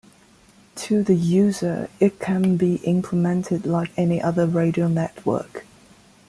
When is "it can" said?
1.99-2.57